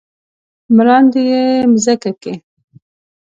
مراندې 0.75 1.21
يې 1.29 1.43
مځکه 1.71 2.11
کې، 2.21 2.33